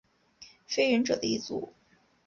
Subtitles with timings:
[0.65, 1.73] 非人者的一族。